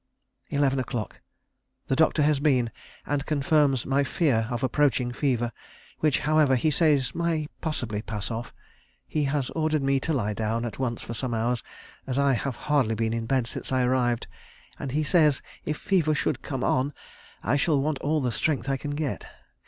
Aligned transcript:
"Eleven 0.49 0.79
o'clock. 0.79 1.21
"The 1.85 1.95
doctor 1.95 2.23
has 2.23 2.39
been, 2.39 2.71
and 3.05 3.23
confirms 3.27 3.85
my 3.85 4.03
fear 4.03 4.47
of 4.49 4.63
approaching 4.63 5.11
fever, 5.13 5.51
which, 5.99 6.21
however, 6.21 6.55
he 6.55 6.71
says 6.71 7.13
may 7.13 7.45
possibly 7.61 8.01
pass 8.01 8.31
off. 8.31 8.51
He 9.05 9.25
has 9.25 9.51
ordered 9.51 9.83
me 9.83 9.99
to 9.99 10.11
lie 10.11 10.33
down 10.33 10.65
at 10.65 10.79
once 10.79 11.03
for 11.03 11.13
some 11.13 11.35
hours, 11.35 11.61
as 12.07 12.17
I 12.17 12.33
have 12.33 12.55
hardly 12.65 12.95
been 12.95 13.13
in 13.13 13.27
bed 13.27 13.45
since 13.45 13.71
I 13.71 13.83
arrived, 13.83 14.25
and 14.79 14.91
he 14.91 15.03
says 15.03 15.43
if 15.65 15.77
fever 15.77 16.15
should 16.15 16.41
come 16.41 16.63
on 16.63 16.95
I 17.43 17.55
shall 17.55 17.79
want 17.79 17.99
all 17.99 18.21
the 18.21 18.31
strength 18.31 18.67
I 18.69 18.77
can 18.77 18.95
get. 18.95 19.27